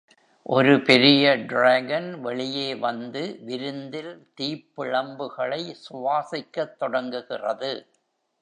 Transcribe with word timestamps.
ஒரு 0.45 0.81
பெரிய 0.81 1.33
டிராகன் 1.41 2.21
வெளியே 2.21 2.75
வந்து 2.75 3.37
விருந்தில் 3.41 4.11
தீப்பிழம்புகளை 4.41 5.61
சுவாசிக்கத் 5.85 6.75
தொடங்குகிறது. 6.75 7.71